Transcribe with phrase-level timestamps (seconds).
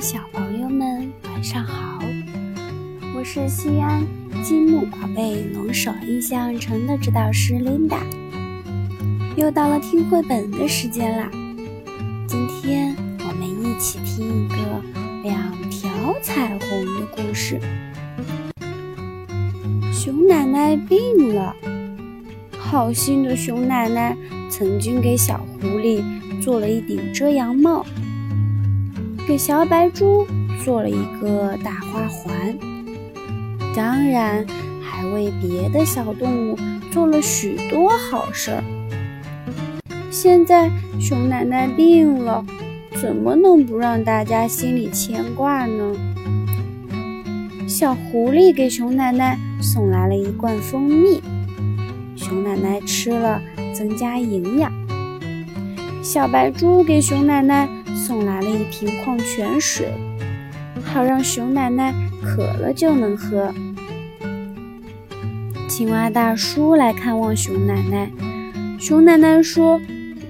[0.00, 2.00] 小朋友们，晚上好！
[3.14, 4.02] 我是西安
[4.42, 8.00] 积木宝贝龙首印象城的指导师 Linda，
[9.36, 11.30] 又到了听绘本的时间啦。
[12.26, 14.56] 今天我们一起听一个
[15.22, 15.90] 两条
[16.22, 17.60] 彩虹的故事。
[19.92, 21.54] 熊奶奶病了，
[22.58, 24.16] 好心的熊奶奶
[24.48, 26.02] 曾经给小狐狸
[26.40, 27.84] 做了一顶遮阳帽。
[29.26, 30.26] 给小白猪
[30.64, 32.58] 做了一个大花环，
[33.74, 34.44] 当然
[34.82, 36.58] 还为别的小动物
[36.90, 38.64] 做了许多好事儿。
[40.10, 42.44] 现在熊奶奶病了，
[43.00, 45.94] 怎么能不让大家心里牵挂呢？
[47.68, 51.22] 小狐狸给熊奶奶送来了一罐蜂蜜，
[52.16, 53.40] 熊奶奶吃了
[53.72, 54.79] 增加营养。
[56.02, 57.68] 小白猪给熊奶奶。
[57.92, 59.92] 送来了一瓶矿泉水，
[60.82, 63.52] 好让熊奶奶渴了就能喝。
[65.68, 68.10] 青蛙大叔来看望熊奶奶，
[68.80, 69.78] 熊奶奶说：“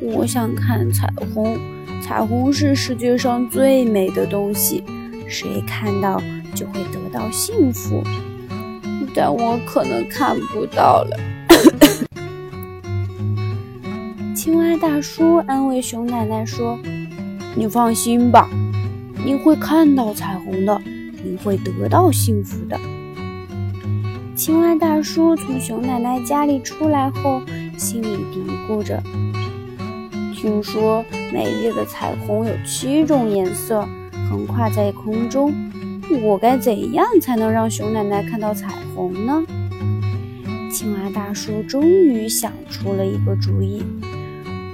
[0.00, 1.58] 我想看彩虹，
[2.00, 4.82] 彩虹是世界上最美的东西，
[5.28, 6.20] 谁看到
[6.54, 8.02] 就会得到幸福。
[9.14, 11.16] 但我可能看不到了。”
[14.38, 16.78] 青蛙大叔安慰熊奶奶说。
[17.56, 18.48] 你放心吧，
[19.24, 20.80] 你会看到彩虹的，
[21.24, 22.78] 你会得到幸福的。
[24.36, 27.42] 青蛙大叔从熊奶奶家里出来后，
[27.76, 29.02] 心里嘀咕着
[30.32, 33.84] ：“听说美丽的彩虹有七种颜色，
[34.30, 35.52] 横跨在空中。
[36.22, 39.42] 我该怎样才能让熊奶奶看到彩虹呢？”
[40.70, 43.82] 青蛙大叔终于想出了一个主意。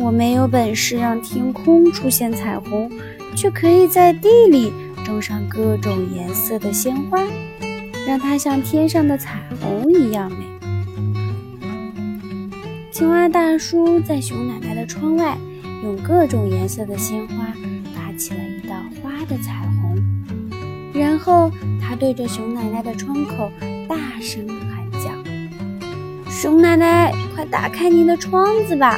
[0.00, 2.88] 我没有本事让天空出现彩虹，
[3.34, 4.72] 却可以在地里
[5.04, 7.20] 种上各种颜色的鲜花，
[8.06, 10.46] 让它像天上的彩虹一样美。
[12.92, 15.36] 青蛙大叔在熊奶奶的窗外，
[15.82, 17.48] 用各种颜色的鲜花
[17.92, 20.00] 搭起了一道花的彩虹，
[20.94, 21.50] 然后
[21.82, 23.50] 他对着熊奶奶的窗口
[23.88, 25.10] 大声喊叫
[26.30, 28.96] ：“熊奶奶，快打开您的窗子吧！”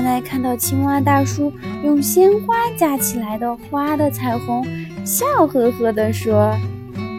[0.00, 1.52] 奶奶看到青蛙大叔
[1.84, 4.66] 用鲜花架起来的花的彩虹，
[5.04, 6.56] 笑呵呵地说：“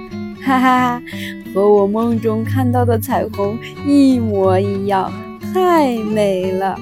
[0.43, 1.01] 哈哈，
[1.53, 3.55] 和我梦中看到的彩虹
[3.85, 5.13] 一模一样，
[5.53, 6.75] 太美了。”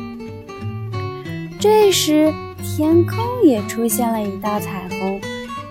[1.59, 2.34] 这时，
[2.64, 5.20] 天空也出现了一道彩虹。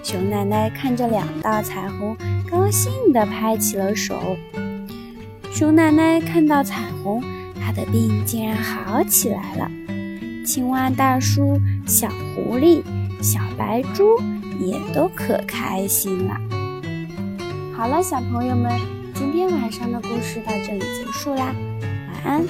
[0.03, 2.15] 熊奶奶看着两道彩虹，
[2.51, 4.37] 高兴地拍起了手。
[5.51, 7.23] 熊奶奶看到彩虹，
[7.59, 9.71] 她的病竟然好起来了。
[10.49, 12.83] 青蛙大叔、小狐狸、
[13.21, 14.19] 小白猪
[14.59, 16.41] 也都可开心了。
[17.77, 18.73] 好了，小朋友们，
[19.13, 22.47] 今天晚上的故事到这里结束啦，晚安。